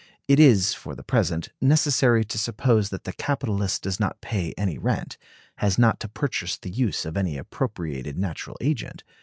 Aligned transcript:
It 0.27 0.39
is, 0.39 0.73
for 0.73 0.95
the 0.95 1.03
present, 1.03 1.49
necessary 1.61 2.25
to 2.25 2.39
suppose 2.39 2.89
that 2.89 3.03
the 3.03 3.13
capitalist 3.13 3.83
does 3.83 3.99
not 3.99 4.19
pay 4.19 4.51
any 4.57 4.79
rent; 4.79 5.15
has 5.57 5.77
not 5.77 5.99
to 5.99 6.07
purchase 6.07 6.57
the 6.57 6.71
use 6.71 7.05
of 7.05 7.15
any 7.15 7.37
appropriated 7.37 8.17
natural 8.17 8.57
agent. 8.61 9.03